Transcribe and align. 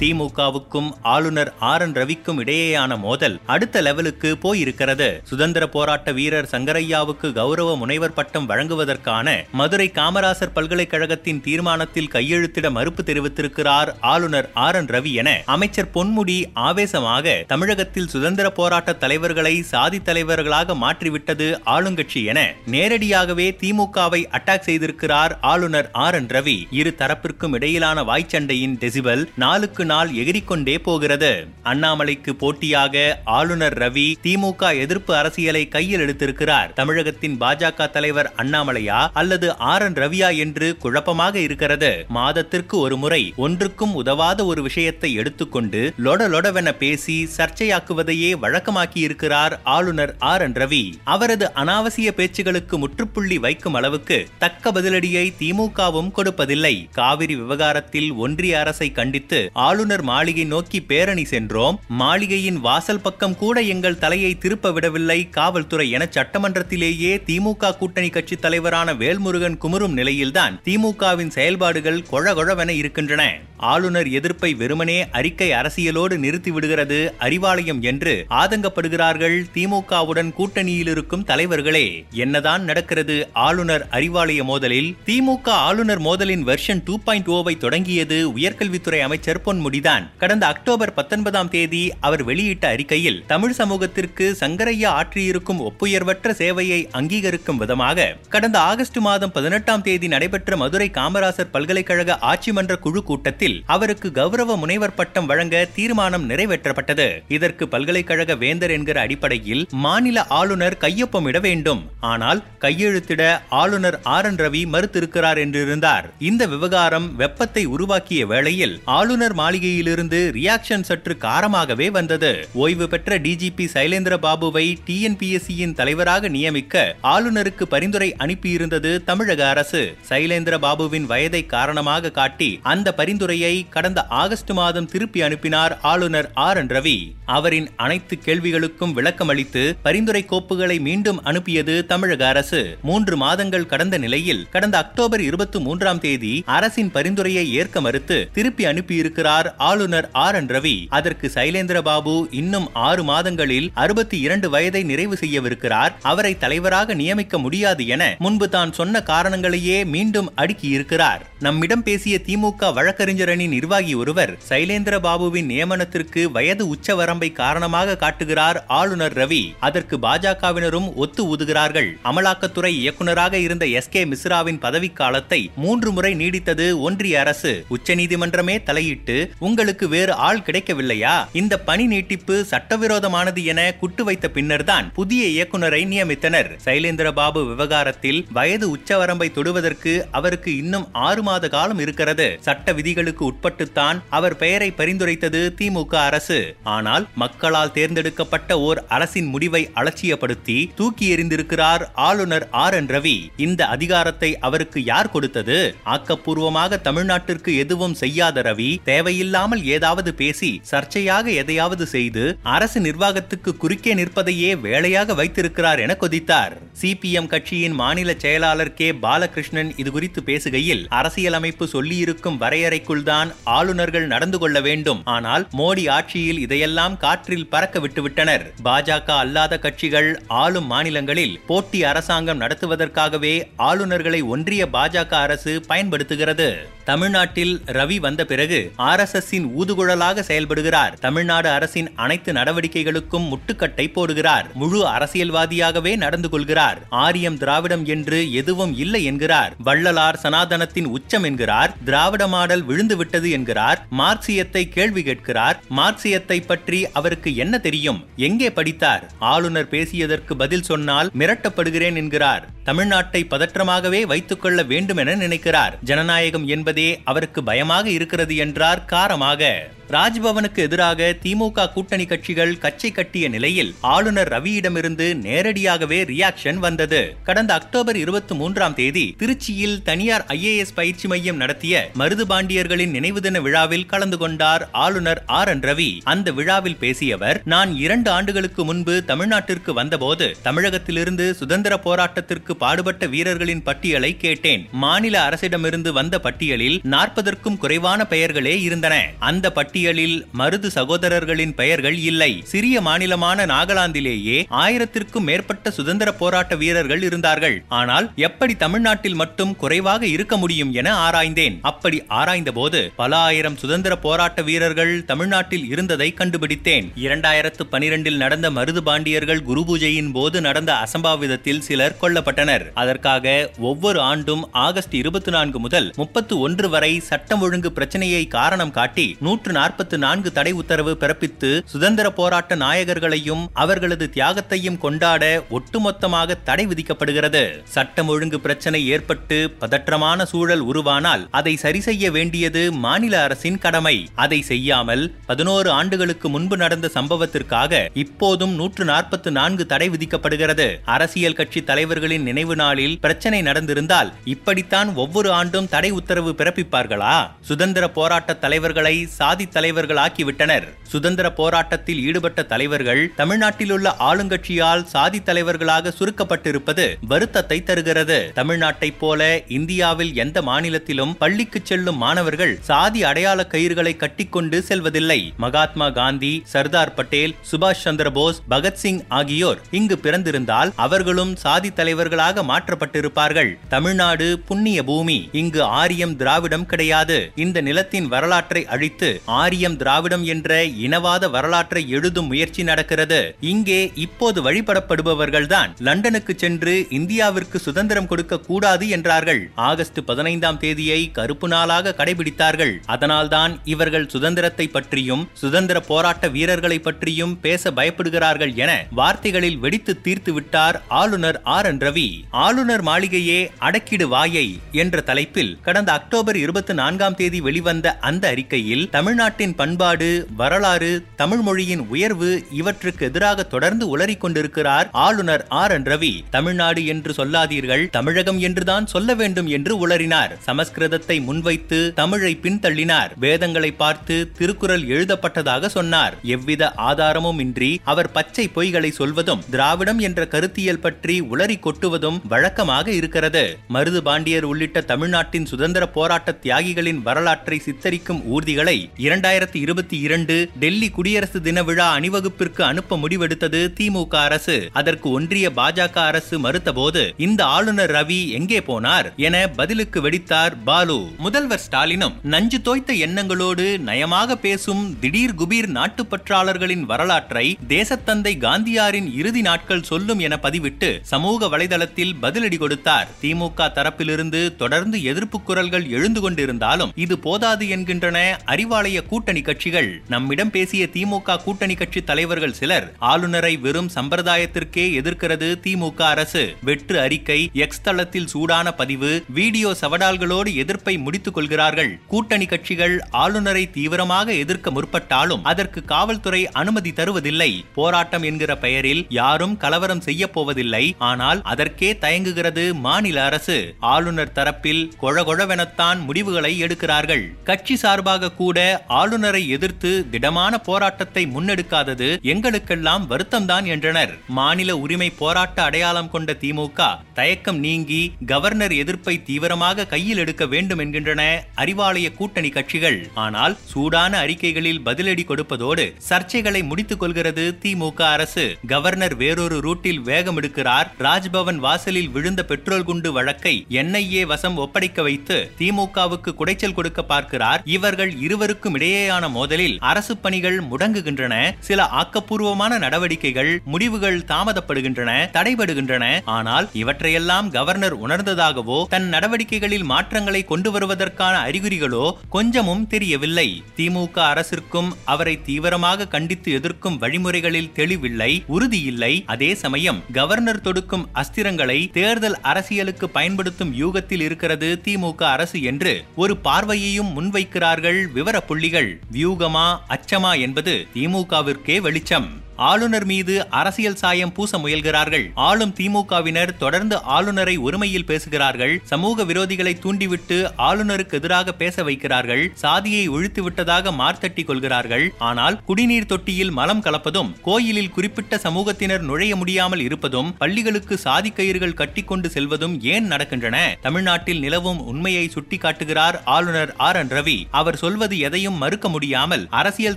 திமுகவுக்கும் 0.00 0.90
ஆளுநர் 1.02 1.52
R 1.58 1.82
N 1.82 1.92
ரவிக்கும் 1.92 2.38
இடையேயான 2.40 2.98
மோதல் 2.98 3.40
அடுத்த 3.46 3.80
லெவலுக்கு 3.80 4.38
போயிருக்கிறது. 4.42 5.08
சுதந்திர 5.22 5.68
போராட்ட 5.68 6.12
வீரர் 6.12 6.48
சங்கரையாவுக்கு 6.52 7.32
கௌரவ 7.32 7.76
முனைவர் 7.76 8.14
பட்டம் 8.14 8.46
வழங்குவதற்கான 8.46 9.28
மதுரை 9.52 9.88
காமராசர் 9.94 10.54
பல்கலைக்கழகத்தின் 10.54 11.40
தீர்மானத்தில் 11.40 12.10
கையெழுத்திட 12.12 12.70
மறுப்பு 12.70 13.02
தெரிவித்திருக்கிறார் 13.02 13.90
ஆளுநர் 14.00 14.48
ஆர் 14.54 14.74
என் 14.74 14.86
ரவி 14.86 15.12
என 15.12 15.42
அமைச்சர் 15.46 15.90
பொன்முடி 15.94 16.38
ஆவேசமாக 16.54 17.44
தமிழகத்தில் 17.46 18.08
சுதந்திர 18.08 18.50
போராட்ட 18.50 18.92
தலைவர்களை 18.92 19.62
சாதி 19.62 20.02
தலைவர்களாக 20.02 20.74
மாற்றிவிட்டது 20.74 21.60
ஆளுங்கட்சி 21.66 22.24
என 22.24 22.54
நேரடியாகவே 22.66 23.56
திமுகவை 23.60 24.22
அட்டாக் 24.38 24.66
செய்திருக்கிறார் 24.66 25.34
ஆளுநர் 25.40 25.90
ஆர் 25.92 26.14
என் 26.14 26.26
ரவி. 26.26 26.58
இரு 26.70 26.94
தரப்பிற்கும் 26.98 27.54
இடையிலான 27.54 28.02
வாய்ச்சண்டையின் 28.02 28.78
டெசிபல் 28.80 29.24
நாளுக்கு 29.36 29.88
நாள் 29.90 30.10
எகிரிக்கொண்டே 30.20 30.76
போகிறது. 30.86 31.32
அண்ணாமலைக்கு 31.70 32.32
போட்டியாக 32.42 33.04
ஆளுநர் 33.36 33.76
ரவி 33.82 34.06
திமுக 34.24 34.70
எதிர்ப்பு 34.84 35.12
அரசியலை 35.20 35.62
கையில் 35.74 36.02
எடுத்திருக்கிறார். 36.04 36.72
தமிழகத்தின் 36.78 37.36
பாஜக 37.42 37.88
தலைவர் 37.90 38.28
அண்ணாமலையா 38.42 39.00
அல்லது 39.20 39.48
ஆர் 39.72 39.84
என் 39.86 39.98
ரவியா 40.02 40.28
என்று 40.44 40.68
குழப்பமாக 40.76 41.34
இருக்கிறது. 41.46 41.90
மாதத்திற்கு 42.18 42.76
ஒரு 42.78 42.96
முறை 43.02 43.22
ஒன்றுக்கும் 43.46 43.94
உதவாத 43.94 44.38
ஒரு 44.50 44.62
விஷயத்தை 44.62 45.10
எடுத்துக்கொண்டு 45.20 45.80
லொட 46.06 46.28
லொடவென 46.34 46.68
பேசி 46.82 47.16
சர்ச்சையாக்குவதையே 47.36 48.30
வழக்கமாக்கி 48.44 49.00
இருக்கிறார் 49.06 49.56
ஆளுநர் 49.76 50.14
ஆர் 50.32 50.44
என் 50.46 50.56
ரவி. 50.62 50.82
அவரது 51.14 51.48
அனாவசிய 51.62 52.10
பேச்சுகளுக்கு 52.18 52.76
முற்றுப்புள்ளி 52.84 53.38
வைக்கும் 53.46 53.78
அளவுக்கு 53.80 54.18
தக்க 54.38 54.72
பதிலடியை 54.76 55.26
திமுகவும் 55.40 56.12
கொடுப்பதில்லை. 56.16 56.74
காவிரி 56.92 57.36
விவகாரத்தில் 57.42 58.10
ஒன்றிய 58.24 58.54
அரசை 58.62 58.90
கண்டித்து 58.92 59.38
ஆளுநர் 59.52 59.78
மாளிகை 59.86 60.44
நோக்கி 60.44 60.82
பேரணி 60.82 61.24
சென்றோம். 61.24 61.80
மாளிகையின் 61.88 62.60
வாசல் 62.60 63.00
பக்கம் 63.00 63.36
கூட 63.36 63.60
எங்கள் 63.60 63.98
தலையை 63.98 64.38
திருப்ப 64.38 64.72
விடவில்லை 64.72 65.28
காவல்துறை 65.28 65.90
என 65.90 66.08
சட்டமன்றத்திலேயே 66.12 67.22
திமுக 67.26 67.76
கூட்டணி 67.76 68.08
கட்சி 68.08 68.36
தலைவரான 68.36 68.94
வேல்முருகன் 68.94 69.58
குமரும் 69.58 69.92
நிலையில்தான் 69.92 70.60
திமுகவின் 70.64 71.28
செயல்பாடுகள் 71.28 72.04
கொழகொழவென 72.12 72.68
இருக்கின்றன. 72.68 73.48
ஆளுநர் 73.60 74.08
எதிர்ப்பை 74.08 74.54
வெறுமனே 74.54 75.08
அறிக்கை 75.10 75.50
அரசியலோடு 75.50 76.16
நிறுத்திவிடுகிறது 76.16 76.98
அறிவாலயம் 77.20 77.80
என்று 77.80 78.26
ஆதங்கப்படுகிறார்கள் 78.30 79.36
திமுகவுடன் 79.54 80.30
கூட்டணியில் 80.38 80.88
இருக்கும் 80.88 81.24
தலைவர்களே. 81.24 82.04
என்னதான் 82.10 82.64
நடக்கிறது 82.64 83.28
ஆளுநர் 83.32 83.86
அறிவாலய 83.90 84.44
மோதலில்? 84.44 84.90
திமுக 85.06 85.48
ஆளுநர் 85.48 86.00
மோதலின் 86.00 86.44
வெர்ஷன் 86.44 86.82
டூ 86.84 86.98
பாயிண்ட் 86.98 87.28
ஓவை 87.28 87.54
தொடங்கியது 87.58 88.18
உயர்கல்வித்துறை 88.36 89.00
அமைச்சர் 89.00 89.42
பொன்முடிதான். 89.46 90.06
கடந்த 90.18 90.46
அக்டோபர் 90.46 90.94
பத்தொன்பதாம் 90.94 91.48
தேதி 91.48 91.92
அவர் 92.00 92.24
வெளியிட்ட 92.24 92.68
அறிக்கையில் 92.68 93.22
தமிழ் 93.26 93.52
சமூகத்திற்கு 93.52 94.36
சங்கரையா 94.40 94.90
ஆற்றியிருக்கும் 95.00 95.60
ஒப்புயர்வற்ற 95.60 96.34
சேவையை 96.42 96.80
அங்கீகரிக்கும் 96.92 97.56
விதமாக 97.56 98.08
கடந்த 98.28 98.58
ஆகஸ்ட் 98.58 98.98
மாதம் 98.98 99.32
பதினெட்டாம் 99.32 99.82
தேதி 99.82 100.08
நடைபெற்ற 100.08 100.56
மதுரை 100.56 100.90
காமராசர் 100.90 101.52
பல்கலைக்கழக 101.52 102.18
ஆட்சி 102.18 102.52
மன்ற 102.52 102.76
குழு 102.76 103.02
கூட்டத்தில் 103.02 103.49
அவருக்கு 103.76 104.10
கௌரவ 104.12 104.56
முனைவர் 104.56 104.94
பட்டம் 104.94 105.26
வழங்க 105.26 105.68
தீர்மானம் 105.76 106.28
நிறைவேற்றப்பட்டது. 106.30 107.08
இதற்கு 107.36 107.66
பல்கலைக்கழக 107.68 108.34
வேந்தர் 108.44 108.70
என்கிற 108.70 109.00
அடிப்படையில் 109.00 109.64
மாநில 109.86 110.26
ஆளுநர் 110.40 110.78
கையொப்பமிட 110.80 111.40
வேண்டும். 111.40 111.82
ஆனால் 112.12 112.42
கையெழுத்திட 112.60 113.22
ஆளுநர் 113.62 113.98
ஆர் 114.14 114.26
என் 114.28 114.38
ரவி 114.42 114.62
மறுத்திருக்கிறார் 114.74 115.38
என்றிருந்தார். 115.44 116.06
இந்த 116.30 116.42
விவகாரம் 116.46 117.06
வெப்பத்தை 117.16 117.64
உருவாக்கிய 117.74 118.22
வேளையில் 118.26 118.74
ஆளுநர் 118.98 119.34
மாளிகையிலிருந்து 119.34 120.20
ரியாக்ஷன் 120.38 120.86
சற்று 120.88 121.16
காரமாகவே 121.26 121.88
வந்தது. 121.98 122.32
ஓய்வு 122.64 122.88
பெற்ற 122.88 123.18
டிஜிபி 123.26 123.66
சைலேந்திர 123.74 124.16
பாபுவை 124.26 124.64
டிஎன்பிஎஸ்சியின் 124.88 125.74
தலைவராக 125.80 126.28
நியமிக்க 126.36 126.74
ஆளுநருக்கு 127.14 127.66
பரிந்துரை 127.74 128.10
அனுப்பியிருந்தது 128.24 128.92
தமிழக 129.04 129.40
அரசு. 129.48 129.82
சைலேந்திர 130.10 130.54
பாபுவின் 130.66 131.06
வயதை 131.12 131.42
காரணமாக 131.54 132.10
காட்டி 132.18 132.50
அந்த 132.72 132.88
பரிந்துரையை 132.98 133.39
கடந்த 133.68 134.06
ஆகஸ்ட் 134.06 134.50
மாதம் 134.50 134.86
திருப்பி 134.86 135.22
அனுப்பினார் 135.22 135.78
ஆளுநர் 135.80 136.30
ஆர் 136.34 136.56
என் 136.56 136.66
ரவி. 136.66 136.98
அவரின் 137.26 137.68
அனைத்து 137.76 138.18
கேள்விகளுக்கும் 138.24 138.94
விளக்கமளித்து 138.98 139.76
பரிந்துரை 139.82 140.24
கோப்புகளை 140.30 140.80
மீண்டும் 140.80 141.22
அனுப்பியது 141.22 141.86
தமிழக 141.86 142.28
அரசு. 142.28 142.76
மூன்று 142.82 143.16
மாதங்கள் 143.16 143.66
கடந்த 143.66 143.98
நிலையில் 143.98 144.46
கடந்த 144.50 144.78
அக்டோபர் 144.78 145.20
இருபத்தி 145.20 145.58
மூன்றாம் 145.58 146.00
தேதி 146.00 146.42
அரசின் 146.46 146.90
பரிந்துரையை 146.90 147.52
ஏற்க 147.52 147.80
மறுத்து 147.80 148.28
திருப்பி 148.32 148.66
அனுப்பியிருக்கிறார் 148.66 149.54
ஆளுநர் 149.56 150.08
ஆர் 150.12 150.34
என் 150.34 150.46
ரவி. 150.46 150.86
அதற்கு 150.88 151.30
சைலேந்திர 151.34 151.78
பாபு 151.78 152.28
இன்னும் 152.30 152.68
ஆறு 152.72 153.04
மாதங்களில் 153.04 153.70
அறுபத்தி 153.74 154.18
இரண்டு 154.20 154.50
வயதை 154.50 154.82
நிறைவு 154.82 155.18
செய்யவிருக்கிறார். 155.20 155.92
அவரை 156.02 156.38
தலைவராக 156.38 156.94
நியமிக்க 156.94 157.38
முடியாது 157.38 157.86
என 157.86 158.16
முன்பு 158.18 158.48
தான் 158.48 158.72
சொன்ன 158.72 159.02
காரணங்களையே 159.06 159.84
மீண்டும் 159.84 160.32
அடுக்கியிருக்கிறார். 160.36 161.22
நம்மிடம் 161.44 161.82
பேசிய 161.82 162.20
திமுக 162.26 162.66
வழக்கறிஞரணி 162.76 163.48
நிர்வாகி 163.48 163.94
ஒருவர் 163.94 164.38
சைலேந்திர 164.48 164.94
பாபுவின் 165.00 165.46
நியமனத்திற்கு 165.46 166.24
வயது 166.24 166.64
உச்சவரம்பை 166.74 167.32
காரணமாக 167.32 167.96
காட்டுகிறார் 167.96 168.64
ஆளுநர் 168.66 169.12
ரவி. 169.12 169.54
அதற்கு 169.60 169.98
பாஜகவினரும் 169.98 170.94
ஒத்து 170.94 171.36
ஊதுகிறார்கள். 171.36 171.88
அமலாக்கத்துறை 172.04 172.66
இயக்குநராக 172.66 173.38
இருந்த 173.38 173.66
எஸ் 173.66 173.88
கே 173.88 174.04
மிஸ்ராவின் 174.04 174.60
பதவிக்காலத்தை 174.60 175.50
மூன்று 175.56 175.92
முறை 175.92 176.14
நீடித்தது 176.14 176.78
ஒன்றிய 176.78 177.20
அரசு. 177.20 177.64
உச்சநீதிமன்றமே 177.70 178.62
தலையிட்டு 178.62 179.32
உங்களுக்கு 179.38 179.88
வேறு 179.88 180.12
ஆள் 180.12 180.44
கிடைக்கவில்லையா? 180.46 181.26
இந்த 181.32 181.58
பணி 181.58 181.86
நீட்டிப்பு 181.86 182.44
சட்டவிரோதமானது 182.50 183.44
என 183.44 183.74
குட்டு 183.74 184.04
வைத்த 184.04 184.28
பின்னர்தான் 184.28 184.92
புதிய 184.92 185.24
இயக்குநரை 185.26 185.82
நியமித்தனர். 185.86 186.52
சைலேந்திர 186.64 187.12
பாபு 187.12 187.44
விவகாரத்தில் 187.44 188.26
வயது 188.32 188.76
உச்சவரம்பை 188.76 189.32
தொடுவதற்கு 189.32 190.06
அவருக்கு 190.10 190.56
இன்னும் 190.56 190.88
ஆறு 190.92 191.28
மாத 191.30 191.48
காலம் 191.56 191.82
இருக்கிறது. 191.84 192.28
சட்ட 192.48 192.72
விதிகளுக்கு 192.78 193.24
உட்பட்டுத்தான் 193.30 194.00
அவர் 194.18 194.36
பெயரை 194.42 194.70
பரிந்துரைத்தது 194.80 195.42
திமுக 195.58 195.94
அரசு. 196.08 196.40
ஆனால் 196.76 197.06
மக்களால் 197.22 197.74
தேர்ந்தெடுக்கப்பட்ட 197.78 198.58
ஓர் 198.68 198.78
அரசின் 198.96 199.28
முடிவை 199.34 199.62
அலட்சியப்படுத்தி 199.80 200.58
தூக்கி 200.78 201.06
எறிந்திருக்கிறார் 201.14 201.82
ஆளுநர் 202.08 202.46
ஆர் 202.62 202.76
என் 202.78 202.90
ரவி. 202.94 203.16
இந்த 203.46 203.60
அதிகாரத்தை 203.74 204.30
அவருக்கு 204.46 204.78
யார் 204.90 205.12
கொடுத்தது? 205.14 205.58
ஆக்கப்பூர்வமாக 205.94 206.80
தமிழ்நாட்டிற்கு 206.88 207.50
எதுவும் 207.62 207.96
செய்யாத 208.02 208.42
ரவி 208.48 208.68
தேவையில்லாமல் 208.90 209.62
ஏதாவது 209.76 210.10
பேசி 210.20 210.50
சர்ச்சையாக 210.70 211.26
எதையாவது 211.42 211.86
செய்து 211.94 212.24
அரசு 212.56 212.78
நிர்வாகத்துக்கு 212.86 213.52
குறுக்கே 213.62 213.94
நிற்பதையே 214.00 214.50
வேலையாக 214.66 215.14
வைத்திருக்கிறார் 215.20 215.82
என 215.84 215.96
கொதித்தார். 216.02 216.54
சிபிஎம் 216.82 217.30
கட்சியின் 217.34 217.76
மாநில 217.82 218.10
செயலாளர் 218.24 218.74
கே. 218.80 218.88
பாலகிருஷ்ணன் 219.04 219.72
இது 219.82 219.90
குறித்து 219.96 220.22
பேசுகையில் 220.28 220.84
அரசியலமைப்பு 221.20 221.66
சொல்லியிருக்கும் 221.72 222.36
வரையறைக்குள் 222.42 223.02
தான் 223.02 223.30
ஆளுநர்கள் 223.56 224.06
நடந்து 224.12 224.38
கொள்ள 224.38 224.60
வேண்டும். 224.60 225.00
ஆனால் 225.14 225.44
மோடி 225.58 225.84
ஆட்சியில் 225.96 226.38
இதையெல்லாம் 226.38 226.94
காற்றில் 226.96 227.46
பறக்க 227.48 227.78
விட்டுவிட்டனர். 227.78 228.44
பாஜக 228.64 229.10
அல்லாத 229.24 229.58
கட்சிகள் 229.58 230.10
ஆளும் 230.42 230.68
மாநிலங்களில் 230.72 231.36
போட்டி 231.46 231.84
அரசாங்கம் 231.84 232.40
நடத்துவதற்காகவே 232.40 233.34
ஆளுநர்களை 233.68 234.22
ஒன்றிய 234.34 234.68
பாஜக 234.72 235.14
அரசு 235.26 235.54
பயன்படுத்துகிறது. 235.70 236.50
தமிழ்நாட்டில் 236.90 237.62
ரவி 237.66 237.96
வந்த 237.96 238.24
பிறகு 238.24 238.72
ஆர் 238.76 239.00
எஸ் 239.00 239.14
எஸ் 239.14 239.34
ஊதுகுழலாக 239.34 240.22
செயல்படுகிறார். 240.28 240.92
தமிழ்நாடு 241.00 241.48
அரசின் 241.48 241.90
அனைத்து 241.94 242.32
நடவடிக்கைகளுக்கும் 242.32 243.26
முட்டுக்கட்டை 243.32 243.86
போடுகிறார். 243.96 244.46
முழு 244.54 244.86
அரசியல்வாதியாகவே 244.86 245.96
நடந்து 245.96 246.28
கொள்கிறார். 246.28 246.78
ஆரியம் 246.90 247.38
திராவிடம் 247.38 247.84
என்று 247.84 248.32
எதுவும் 248.32 248.76
இல்லை 248.76 249.04
என்கிறார். 249.04 249.54
வள்ளலார் 249.58 250.20
சனாதனத்தின் 250.22 250.84
உச்சம் 250.84 251.22
என்கிறார். 251.22 251.74
திராவிட 251.84 252.26
மாடல் 252.26 252.62
விழுந்து 252.62 252.96
விட்டது 252.96 253.30
என்கிறார். 253.30 253.86
மார்க்சியத்தை 253.98 254.68
கேள்வி 254.68 255.02
கேட்கிறார். 255.02 255.62
மார்க்சியத்தை 255.76 256.46
பற்றி 256.46 256.88
அவருக்கு 256.92 257.36
என்ன 257.36 257.58
தெரியும்? 257.58 258.06
எங்கே 258.16 258.50
படித்தார்? 258.50 259.10
ஆளுநர் 259.18 259.68
பேசியதற்கு 259.68 260.34
பதில் 260.34 260.62
சொன்னால் 260.62 261.10
மிரட்டப்படுகிறேன் 261.18 261.94
என்கிறார். 261.94 262.48
தமிழ்நாட்டை 262.70 263.22
பதற்றமாகவே 263.30 264.02
வைத்துக் 264.02 264.40
கொள்ள 264.40 264.62
வேண்டும் 264.62 264.96
என 264.96 265.14
நினைக்கிறார். 265.14 265.78
ஜனநாயகம் 265.84 266.46
என்பதே 266.46 267.00
அவருக்கு 267.04 267.42
பயமாக 267.42 267.90
இருக்கிறது 267.90 268.36
என்றார் 268.36 268.84
காரமாக. 268.92 269.58
ராஜ்பவனுக்கு 269.90 270.56
எதிராக 270.56 271.16
திமுக 271.22 271.72
கூட்டணி 271.72 272.04
கட்சிகள் 272.04 272.58
கச்சை 272.58 272.92
கட்டிய 272.92 273.28
நிலையில் 273.28 273.74
ஆளுநர் 273.80 274.28
ரவியிடமிருந்து 274.28 275.14
நேரடியாகவே 275.14 276.02
ரியாக்ஷன் 276.02 276.54
வந்தது. 276.54 277.16
கடந்த 277.22 277.54
அக்டோபர் 277.54 277.96
இருபத்தி 277.96 278.34
மூன்றாம் 278.34 278.74
தேதி 278.74 279.16
திருச்சியில் 279.18 279.82
தனியார் 279.82 280.24
ஐஏஎஸ் 280.28 280.74
பயிற்சி 280.74 281.08
மையம் 281.08 281.36
நடத்திய 281.36 281.90
மருதுபாண்டியர்களின் 281.98 282.90
நினைவு 282.90 283.20
தின 283.20 283.40
விழாவில் 283.40 283.86
கலந்து 283.86 284.18
கொண்டார் 284.18 284.68
ஆளுநர் 284.72 285.22
ஆர் 285.26 285.48
என் 285.48 285.60
ரவி. 285.60 286.00
அந்த 286.04 286.30
விழாவில் 286.30 286.76
பேசியவர் 286.76 287.40
நான் 287.44 287.76
இரண்டு 287.76 288.10
ஆண்டுகளுக்கு 288.10 288.64
முன்பு 288.64 289.04
தமிழ்நாட்டிற்கு 289.04 289.72
வந்தபோது 289.72 290.36
தமிழகத்திலிருந்து 290.42 291.30
சுதந்திர 291.34 291.80
போராட்டத்திற்கு 291.84 292.52
பாடுபட்ட 292.52 293.06
வீரர்களின் 293.06 293.62
பட்டியலை 293.62 294.16
கேட்டேன். 294.16 294.68
மாநில 294.70 295.28
அரசிடமிருந்து 295.28 295.92
வந்த 295.92 296.20
பட்டியலில் 296.20 296.80
நாற்பதற்கும் 296.84 297.56
குறைவான 297.56 298.06
பெயர்களே 298.06 298.60
இருந்தன. 298.60 299.04
அந்த 299.18 299.52
பட்டியல் 299.52 299.78
பட்டியலில் 299.80 300.16
மருது 300.38 300.68
சகோதரர்களின் 300.74 301.52
பெயர்கள் 301.58 301.96
இல்லை. 302.08 302.32
சிறிய 302.50 302.80
மாநிலமான 302.86 303.44
நாகாலாந்திலேயே 303.50 304.38
ஆயிரத்திற்கும் 304.62 305.26
மேற்பட்ட 305.28 305.70
சுதந்திர 305.76 306.08
போராட்ட 306.12 306.54
வீரர்கள் 306.62 307.02
இருந்தார்கள். 307.08 307.56
ஆனால் 307.78 308.06
எப்படி 308.26 308.54
தமிழ்நாட்டில் 308.62 309.16
மட்டும் 309.20 309.52
குறைவாக 309.62 310.02
இருக்க 310.06 310.36
முடியும் 310.42 310.72
என 310.80 310.88
ஆராய்ந்தேன். 311.06 311.56
அப்படி 311.70 312.00
ஆராய்ந்த 312.18 312.52
போது 312.58 312.80
பல 312.96 313.16
ஆயிரம் 313.28 313.56
சுதந்திர 313.62 313.96
போராட்ட 314.04 314.42
வீரர்கள் 314.48 314.92
தமிழ்நாட்டில் 315.04 315.64
இருந்ததை 315.72 316.08
கண்டுபிடித்தேன். 316.20 316.88
இரண்டாயிரத்து 317.06 317.66
பனிரெண்டில் 317.72 318.20
நடந்த 318.24 318.50
மருது 318.58 318.82
பாண்டியர்கள் 318.90 319.42
குரு 319.42 319.64
பூஜையின் 319.70 320.12
போது 320.18 320.40
நடந்த 320.48 320.74
அசம்பாவிதத்தில் 320.84 321.64
சிலர் 321.68 321.98
கொல்லப்பட்டனர். 322.02 322.66
அதற்காக 322.84 323.26
ஒவ்வொரு 323.70 324.02
ஆண்டும் 324.10 324.44
ஆகஸ்ட் 324.66 324.98
இருபத்தி 325.02 325.32
நான்கு 325.38 325.60
முதல் 325.66 325.90
முப்பத்து 326.02 326.36
ஒன்று 326.48 326.70
வரை 326.76 326.92
சட்டம் 327.10 327.44
ஒழுங்கு 327.46 327.72
பிரச்சனையை 327.72 328.22
காரணம் 328.38 328.76
காட்டி 328.78 329.08
நூற்று 329.26 329.52
நாற்பத்தி 329.70 329.96
நான்கு 329.96 330.32
தடை 330.32 330.52
உத்தரவு 330.52 330.92
பிறப்பித்து 331.00 331.48
சுதந்திர 331.64 332.06
போராட்ட 332.12 332.56
நாயகர்களையும் 332.56 333.42
அவர்களது 333.62 334.10
தியாகத்தையும் 334.14 334.78
கொண்டாட 334.78 335.24
ஒட்டுமொத்தமாக 335.50 336.36
தடை 336.44 336.64
விதிக்கப்படுகிறது. 336.66 337.42
சட்டம் 337.74 338.08
ஒழுங்கு 338.08 338.40
பிரச்சனை 338.40 338.80
ஏற்பட்டு 338.94 339.56
பதற்றமான 339.60 340.24
சூழல் 340.24 340.64
உருவானால் 340.70 341.22
அதை 341.30 341.56
சரி 341.56 341.80
செய்ய 341.80 342.10
வேண்டியது 342.10 342.72
மாநில 342.72 343.22
அரசின் 343.22 343.58
கடமை. 343.58 344.08
அதை 344.14 344.42
செய்யாமல் 344.42 345.04
பதினோரு 345.26 345.70
ஆண்டுகளுக்கு 345.70 346.28
முன்பு 346.28 346.56
நடந்த 346.56 346.90
சம்பவத்திற்காக 346.94 347.88
இப்போதும் 348.04 348.54
நூற்று 348.54 348.84
நாற்பத்தி 348.84 349.30
நான்கு 349.30 349.66
தடை 349.66 349.90
விதிக்கப்படுகிறது. 349.90 350.68
அரசியல் 350.84 351.38
கட்சி 351.42 351.62
தலைவர்களின் 351.62 352.22
நினைவு 352.22 352.56
நாளில் 352.56 352.98
பிரச்சனை 353.00 353.42
நடந்திருந்தால் 353.42 354.12
இப்படித்தான் 354.24 354.94
ஒவ்வொரு 354.94 355.32
ஆண்டும் 355.32 355.68
தடை 355.68 355.90
உத்தரவு 355.90 356.34
பிறப்பிப்பார்களா? 356.38 357.16
சுதந்திர 357.40 357.84
போராட்ட 357.90 358.28
தலைவர்களை 358.34 358.96
சாதி 359.06 359.46
தலைவர்களாக்கிவிட்டனர். 359.60 360.66
சுதந்திர 360.82 361.32
போராட்டத்தில் 361.32 362.02
ஈடுபட்ட 362.04 362.42
தலைவர்கள் 362.42 363.10
தமிழ்நாட்டில் 363.16 363.70
உள்ள 363.70 363.94
ஆளுங்கட்சியால் 363.98 364.84
சாதி 364.84 365.22
தலைவர்களாக 365.22 365.92
சுருக்கப்பட்டிருப்பது 365.98 366.94
வருத்தத்தை 367.08 367.62
தருகிறது. 367.62 368.32
தமிழ்நாட்டைப் 368.36 368.98
போல 368.98 369.42
இந்தியாவில் 369.48 370.16
எந்த 370.16 370.42
மாநிலத்திலும் 370.42 371.16
பள்ளிக்கு 371.16 371.60
செல்லும் 371.64 371.96
மாணவர்கள் 371.96 372.58
சாதி 372.60 373.04
அடையாள 373.04 373.46
கயிறுகளை 373.50 373.96
கட்டிக்கொண்டு 373.96 374.62
செல்வதில்லை. 374.62 375.32
மகாத்மா 375.36 375.90
காந்தி 375.90 376.42
சர்தார் 376.44 376.94
பட்டேல் 376.94 377.34
சுபாஷ் 377.50 377.84
சந்திர 377.86 378.10
போஸ் 378.10 378.42
பகத்சிங் 378.50 379.00
ஆகியோர் 379.08 379.60
இங்கு 379.70 379.98
பிறந்திருந்தால் 380.02 380.72
அவர்களும் 380.76 381.36
சாதி 381.36 381.70
தலைவர்களாக 381.70 382.42
மாற்றப்பட்டிருப்பார்கள். 382.42 383.54
தமிழ்நாடு 383.68 384.38
புண்ணிய 384.38 384.84
பூமி. 384.84 385.28
இங்கு 385.32 385.62
ஆரியம் 385.62 386.16
திராவிடம் 386.16 386.66
கிடையாது. 386.66 387.32
இந்த 387.36 387.60
நிலத்தின் 387.60 388.06
வரலாற்றை 388.06 388.66
அழித்து 388.66 389.20
ஆரியம் 389.40 389.76
திராவிடம் 389.76 390.24
என்ற 390.24 390.62
இனவாத 390.64 391.30
வரலாற்றை 391.30 391.82
எழுதும் 391.90 392.26
முயற்சி 392.26 392.62
நடக்கிறது. 392.62 393.20
இங்கே 393.40 393.78
இப்போது 393.94 394.38
வழிபடப்படுபவர்கள்தான் 394.42 395.70
லண்டனுக்கு 395.78 396.34
சென்று 396.36 396.74
இந்தியாவிற்கு 396.90 397.56
சுதந்திரம் 397.56 398.06
கொடுக்க 398.06 398.38
கூடாது 398.40 398.88
என்றார்கள். 398.88 399.50
ஆகஸ்ட் 399.54 399.98
பதினைந்தாம் 400.06 400.58
தேதியை 400.58 401.10
கருப்பு 401.12 401.48
நாளாக 401.48 401.94
கடைபிடித்தார்கள். 401.96 402.74
அதனால்தான் 402.86 403.58
இவர்கள் 403.64 404.08
சுதந்திரத்தை 404.08 404.68
பற்றியும் 404.68 405.28
சுதந்திர 405.32 405.80
போராட்ட 405.80 406.28
வீரர்களை 406.28 406.78
பற்றியும் 406.78 407.40
பேச 407.40 407.70
பயப்படுகிறார்கள் 407.70 408.54
என 408.54 408.86
வார்த்தைகளில் 408.90 409.58
வெடித்து 409.58 410.00
தீர்த்து 410.00 410.32
விட்டார் 410.32 410.82
ஆளுநர் 410.88 411.40
ஆர். 411.42 411.66
என். 411.66 411.78
ரவி. 411.80 412.08
ஆளுநர் 412.30 412.82
மாளிகையே 412.82 413.50
அடக்கிடு 413.60 414.02
வாயை 414.02 414.46
என்ற 414.72 415.00
தலைப்பில் 415.00 415.58
கடந்த 415.62 415.92
அக்டோபர் 415.92 416.36
இருபத்தி 416.36 416.74
நான்காம் 416.74 417.14
தேதி 417.14 417.40
வெளிவந்த 417.40 417.98
அந்த 417.98 418.28
அறிக்கையில் 418.28 418.88
தமிழ்நாடு 418.90 419.29
தமிழ்நாட்டின் 419.30 419.58
பண்பாடு 419.58 420.26
வரலாறு 420.36 421.04
தமிழ் 421.16 421.38
மொழியின் 421.38 421.78
உயர்வு 421.78 422.44
இவற்றுக்கு 422.52 423.06
எதிராக 423.06 423.42
தொடர்ந்து 423.42 423.98
உளறிக் 423.98 424.16
கொண்டிருக்கிறார் 424.16 424.88
ஆளுநர் 424.92 425.46
ஆர். 425.48 425.72
என். 425.72 425.82
ரவி. 425.82 426.20
தமிழ்நாடு 426.30 426.86
என்று 426.86 427.12
சொல்லாதீர்கள் 427.12 427.90
தமிழகம் 427.90 428.38
என்றுதான் 428.38 428.86
சொல்ல 428.86 429.14
வேண்டும் 429.14 429.46
என்று 429.46 429.88
உளறினார். 429.88 430.30
சமஸ்கிருதத்தை 430.46 431.22
முன்வைத்து 431.22 431.92
தமிழை 431.94 432.38
பின்தள்ளினார். 432.42 433.10
வேதங்களை 433.18 433.72
பார்த்து 433.72 434.32
திருக்குறள் 434.38 434.82
எழுதப்பட்டதாக 434.82 435.66
சொன்னார். 435.66 436.16
எவ்வித 436.22 436.72
ஆதாரமும் 436.72 437.38
இன்றி 437.38 437.80
அவர் 437.84 438.12
பச்சை 438.12 438.50
பொய்களை 438.54 438.90
சொல்வதும் 438.90 439.42
திராவிடம் 439.50 439.98
என்ற 439.98 440.26
கருத்தியல் 440.26 440.80
பற்றி 440.80 441.20
உளறி 441.20 441.58
கொட்டுவதும் 441.58 442.20
வழக்கமாக 442.28 442.90
இருக்கிறது. 442.90 443.58
மருது 443.74 443.98
பாண்டியர் 443.98 444.44
உள்ளிட்ட 444.44 444.80
தமிழ்நாட்டின் 444.80 445.46
சுதந்திர 445.46 445.86
போராட்ட 445.86 446.38
தியாகிகளின் 446.42 447.02
வரலாற்றை 447.02 447.62
சித்தரிக்கும் 447.66 448.22
ஊர்திகளை 448.34 448.90
இரண்டு 448.96 449.18
இரண்டாயிரத்தி 449.20 449.58
இருபத்தி 449.64 449.96
இரண்டு 449.98 450.34
டெல்லி 450.60 450.86
குடியரசு 450.90 451.38
தின 451.46 451.62
விழா 451.62 451.86
அணிவகுப்பிற்கு 451.96 452.62
அனுப்ப 452.62 452.96
முடிவெடுத்தது 452.96 453.58
திமுக 453.78 454.14
அரசு. 454.26 454.54
அதற்கு 454.72 455.10
ஒன்றிய 455.10 455.46
பாஜக 455.56 455.96
அரசு 456.10 456.34
மறுத்தபோது 456.44 457.02
இந்த 457.16 457.40
ஆளுநர் 457.44 457.92
ரவி 457.96 458.20
எங்கே 458.38 458.60
போனார் 458.68 459.08
என 459.26 459.48
பதிலுக்கு 459.58 460.00
வெடித்தார் 460.06 460.54
பாலு. 460.68 460.96
முதல்வர் 461.24 461.62
ஸ்டாலினும் 461.64 462.14
நஞ்சு 462.34 462.60
தோய்த்த 462.68 462.94
எண்ணங்களோடு 463.06 463.66
நயமாக 463.88 464.36
பேசும் 464.46 464.82
திடீர் 465.00 465.36
குபீர் 465.42 465.70
நாட்டுப்பற்றாளர்களின் 465.78 466.86
வரலாற்றை 466.92 467.58
தேசத்தந்தை 467.74 468.34
காந்தியாரின் 468.46 469.10
இறுதி 469.20 469.44
நாட்கள் 469.48 469.86
சொல்லும் 469.90 470.18
என 470.18 470.40
பதிவிட்டு 470.46 470.90
சமூக 471.12 471.50
வலைதளத்தில் 471.56 472.16
பதிலடி 472.22 472.60
கொடுத்தார். 472.64 473.10
திமுக 473.22 473.68
தரப்பிலிருந்து 473.78 474.42
தொடர்ந்து 474.56 475.02
எதிர்ப்பு 475.02 475.40
குரல்கள் 475.42 475.88
எழுந்து 475.98 476.22
கொண்டிருந்தாலும் 476.24 476.96
இது 477.06 477.18
போதாது 477.28 477.66
என்கின்றன 477.76 478.18
அறிவாலய 478.54 478.98
கூட்டணி 479.10 479.40
கட்சிகள். 479.40 479.90
நம்மிடம் 480.08 480.50
பேசிய 480.50 480.82
திமுக 480.94 481.36
கூட்டணி 481.44 481.74
கட்சி 481.74 482.00
தலைவர்கள் 482.02 482.52
சிலர் 482.52 482.86
ஆளுநரை 482.98 483.56
வெறும் 483.56 483.90
சம்பிரதாயத்திற்கே 483.94 484.84
எதிர்க்கிறது 485.00 485.48
திமுக 485.64 486.00
அரசு. 486.02 486.42
வெற்று 486.62 487.00
அறிக்கை 487.00 487.50
எக்ஸ் 487.64 487.82
தளத்தில் 487.82 488.26
சூடான 488.26 488.72
பதிவு 488.72 489.10
வீடியோ 489.28 489.70
சவடால்களோடு 489.80 490.54
எதிர்ப்பை 490.54 490.94
முடித்துக் 490.98 491.34
கொள்கிறார்கள். 491.34 491.98
கூட்டணி 492.06 492.46
கட்சிகள் 492.46 492.94
ஆளுநரை 493.22 493.70
தீவிரமாக 493.70 494.32
எதிர்க்க 494.32 494.70
முற்பட்டாலும் 494.70 495.44
அதற்கு 495.44 495.82
காவல்துறை 495.84 496.42
அனுமதி 496.52 496.90
தருவதில்லை. 496.90 497.50
போராட்டம் 497.74 498.22
என்கிற 498.22 498.58
பெயரில் 498.58 499.06
யாரும் 499.08 499.56
கலவரம் 499.56 500.00
செய்ய 500.00 500.30
போவதில்லை. 500.30 500.84
ஆனால் 500.98 501.42
அதற்கே 501.42 501.98
தயங்குகிறது 501.98 502.74
மாநில 502.86 503.24
அரசு. 503.24 503.58
ஆளுநர் 503.80 504.34
தரப்பில் 504.34 504.84
கொழகொழவெனத்தான் 505.02 506.00
முடிவுகளை 506.00 506.62
எடுக்கிறார்கள். 506.62 507.26
கட்சி 507.44 507.76
சார்பாக 507.76 508.32
கூட 508.32 508.58
ஆளுநரை 509.00 509.42
எதிர்த்து 509.56 509.90
திடமான 510.12 510.54
போராட்டத்தை 510.68 511.22
முன்னெடுக்காதது 511.34 512.08
எங்களுக்கெல்லாம் 512.32 513.04
வருத்தம்தான் 513.10 513.66
என்றனர். 513.74 514.12
மாநில 514.38 514.70
உரிமை 514.84 515.10
போராட்ட 515.20 515.58
அடையாளம் 515.68 516.10
கொண்ட 516.14 516.36
திமுக 516.42 516.88
தயக்கம் 517.18 517.60
நீங்கி 517.66 518.02
கவர்னர் 518.32 518.74
எதிர்ப்பை 518.82 519.14
தீவிரமாக 519.28 519.86
கையில் 519.92 520.20
எடுக்க 520.22 520.44
வேண்டும் 520.52 520.80
என்கின்றன 520.84 521.22
அறிவாலய 521.62 522.08
கூட்டணி 522.18 522.50
கட்சிகள். 522.56 522.98
ஆனால் 523.24 523.54
சூடான 523.72 524.12
அறிக்கைகளில் 524.24 524.80
பதிலடி 524.88 525.24
கொடுப்பதோடு 525.30 525.84
சர்ச்சைகளை 526.08 526.62
முடித்துக் 526.70 527.02
கொள்கிறது 527.02 527.44
திமுக 527.64 528.00
அரசு. 528.14 528.46
கவர்னர் 528.72 529.16
வேறொரு 529.22 529.58
ரூட்டில் 529.66 530.02
வேகம் 530.10 530.38
எடுக்கிறார். 530.40 530.90
ராஜ்பவன் 531.06 531.60
வாசலில் 531.66 532.10
விழுந்த 532.16 532.40
பெட்ரோல் 532.50 532.86
குண்டு 532.90 533.12
வழக்கை 533.18 533.54
என்ஐஏ 533.82 534.24
வசம் 534.32 534.58
ஒப்படைக்க 534.64 535.02
வைத்து 535.08 535.38
திமுகவுக்கு 535.60 536.32
குடைச்சல் 536.40 536.76
கொடுக்க 536.78 537.00
பார்க்கிறார். 537.12 537.62
இவர்கள் 537.76 538.12
இருவருக்கும் 538.26 538.78
இடையேயான 538.90 539.24
மோதலில் 539.34 539.74
அரசு 539.90 540.14
பணிகள் 540.16 540.56
முடங்குகின்றன 540.70 541.34
சில 541.68 541.80
ஆக்கப்பூர்வமான 542.00 542.78
நடவடிக்கைகள் 542.84 543.50
முடிவுகள் 543.72 544.18
தாமதப்படுகின்றன 544.30 545.10
தடைபடுகின்றன. 545.36 546.04
ஆனால் 546.36 546.66
இவற்றையெல்லாம் 546.80 547.48
கவர்னர் 547.56 547.96
உணர்ந்ததாகவோ 548.04 548.78
தன் 548.94 549.08
நடவடிக்கைகளில் 549.14 549.86
மாற்றங்களை 549.92 550.40
கொண்டு 550.44 550.70
வருவதற்கான 550.74 551.34
அறிகுறிகளோ 551.46 552.04
கொஞ்சமும் 552.36 552.84
தெரியவில்லை. 552.86 553.46
திமுக 553.78 554.16
அரசிற்கும் 554.32 554.90
அவரை 555.14 555.34
தீவிரமாக 555.48 556.08
கண்டித்து 556.14 556.50
எதிர்க்கும் 556.52 556.98
வழிமுறைகளில் 557.04 557.72
தெளிவில்லை 557.78 558.30
உறுதியில்லை. 558.56 559.12
அதே 559.34 559.50
சமயம் 559.54 560.02
கவர்னர் 560.18 560.64
தொடுக்கும் 560.66 561.06
அஸ்திரங்களை 561.22 561.78
தேர்தல் 561.98 562.38
அரசியலுக்கு 562.52 563.08
பயன்படுத்தும் 563.18 563.74
யூகத்தில் 563.82 564.26
இருக்கிறது 564.28 564.70
திமுக 564.88 565.22
அரசு 565.36 565.58
என்று 565.72 565.94
ஒரு 566.16 566.36
பார்வையையும் 566.48 567.14
முன்வைக்கிறார்கள் 567.16 567.98
விவர 568.12 568.36
புள்ளிகள் 568.40 568.79
வியூகமா 569.12 569.78
அச்சமா 569.88 570.40
என்பது 570.40 570.86
திமுகவிற்கே 570.94 571.80
வெளிச்சம். 571.80 572.28
ஆளுநர் 572.60 573.04
மீது 573.04 573.48
அரசியல் 573.48 573.94
சாயம் 573.94 574.32
பூச 574.32 574.58
முயல்கிறார்கள். 574.58 575.30
ஆளும் 575.34 575.74
திமுகவினர் 575.80 576.56
தொடர்ந்து 576.56 577.02
ஆளுநரை 577.02 577.58
ஒருமையில் 577.58 578.04
பேசுகிறார்கள். 578.04 578.80
சமூக 578.84 579.22
விரோதிகளை 579.22 579.78
தூண்டிவிட்டு 579.78 580.50
ஆளுநருக்கு 580.58 581.12
எதிராக 581.12 581.52
பேச 581.52 581.82
வைக்கிறார்கள். 581.82 582.48
சாதியை 582.54 583.08
ஒழித்து 583.08 583.42
விட்டதாக 583.42 583.90
மார்த்தட்டி 583.90 584.44
கொள்கிறார்கள். 584.44 585.12
ஆனால் 585.18 585.60
குடிநீர் 585.64 586.06
தொட்டியில் 586.06 586.50
மலம் 586.50 586.82
கலப்பதும் 586.82 587.40
கோயிலில் 587.42 587.90
குறிப்பிட்ட 587.90 588.36
சமூகத்தினர் 588.36 588.98
நுழைய 588.98 589.36
முடியாமல் 589.36 589.80
இருப்பதும் 589.80 590.36
பள்ளிகளுக்கு 590.36 590.98
சாதி 590.98 591.30
கயிறுகள் 591.30 591.74
கட்டிக்கொண்டு 591.74 592.28
செல்வதும் 592.28 592.80
ஏன் 592.80 593.10
நடக்கின்றன? 593.10 593.56
தமிழ்நாட்டில் 593.80 594.40
நிலவும் 594.40 594.86
உண்மையை 594.86 595.30
சுட்டிக்காட்டுகிறார் 595.34 596.20
ஆளுநர் 596.24 596.74
ஆர். 596.76 596.96
என். 596.96 597.08
ரவி. 597.08 597.44
அவர் 597.50 597.76
சொல்வது 597.76 598.18
எதையும் 598.18 598.58
மறுக்க 598.58 598.88
முடியாமல் 598.88 599.46
அரசியல் 599.50 599.96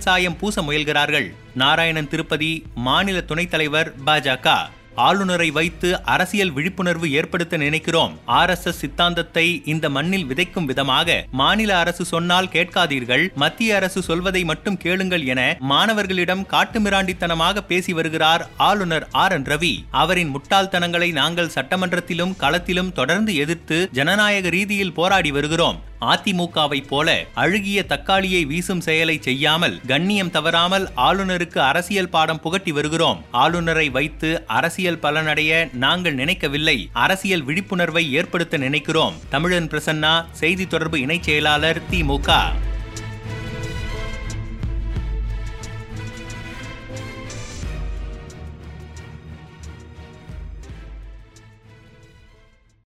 சாயம் 0.00 0.36
பூச 0.36 0.62
முயல்கிறார்கள். 0.62 1.34
நாராயணன் 1.54 2.08
திருப்பதி 2.08 2.53
மாநில 2.74 3.20
துணைத் 3.20 3.50
தலைவர் 3.50 3.92
பாஜக. 4.06 4.56
ஆளுநரை 5.04 5.50
வைத்து 5.50 5.88
அரசியல் 6.02 6.50
விழிப்புணர்வு 6.50 7.12
ஏற்படுத்த 7.12 7.56
நினைக்கிறோம். 7.56 8.12
ஆர் 8.24 8.50
எஸ் 8.50 8.66
எஸ் 8.66 8.78
சித்தாந்தத்தை 8.78 9.62
இந்த 9.64 9.86
மண்ணில் 9.90 10.26
விதைக்கும் 10.26 10.64
விதமாக 10.64 11.26
மாநில 11.30 11.78
அரசு 11.78 12.04
சொன்னால் 12.04 12.50
கேட்காதீர்கள். 12.52 13.24
மத்திய 13.34 13.76
அரசு 13.76 14.02
சொல்வதை 14.02 14.44
மட்டும் 14.44 14.76
கேளுங்கள் 14.76 15.24
என 15.24 15.56
மாணவர்களிடம் 15.60 16.46
காட்டுமிராண்டித்தனமாக 16.50 17.58
பேசி 17.60 17.92
வருகிறார் 17.92 18.48
ஆளுநர் 18.56 19.08
ஆர் 19.24 19.32
என் 19.32 19.42
ரவி. 19.42 19.74
அவரின் 19.90 20.32
முட்டாள்தனங்களை 20.36 21.12
நாங்கள் 21.12 21.54
சட்டமன்றத்திலும் 21.54 22.36
களத்திலும் 22.40 22.92
தொடர்ந்து 22.92 23.34
எதிர்த்து 23.34 23.88
ஜனநாயக 23.92 24.48
ரீதியில் 24.48 24.96
போராடி 25.00 25.30
வருகிறோம். 25.30 25.80
அதிமுகவை 26.00 26.86
போல 26.86 27.24
அழுகிய 27.34 27.82
தக்காளியை 27.82 28.44
வீசும் 28.44 28.80
செயலை 28.80 29.18
செய்யாமல் 29.20 29.80
கண்ணியம் 29.86 30.30
தவறாமல் 30.30 30.88
ஆளுநருக்கு 30.96 31.58
அரசியல் 31.58 32.08
பாடம் 32.08 32.40
புகட்டி 32.40 32.72
வருகிறோம். 32.72 33.24
ஆளுநரை 33.30 33.88
வைத்து 33.88 34.46
அரசியல் 34.46 34.98
பலனடைய 34.98 35.74
நாங்கள் 35.74 36.14
நினைக்கவில்லை. 36.14 36.88
அரசியல் 36.92 37.42
விழிப்புணர்வை 37.42 38.12
ஏற்படுத்த 38.12 38.56
நினைக்கிறோம். 38.56 39.14
தமிழன் 39.30 39.68
பிரசன்னா 39.68 40.24
செய்தி 40.30 40.66
தொடர்பு 40.66 40.98
இணைச் 40.98 41.22
செயலாளர் 41.22 41.80
திமுக 41.90 42.42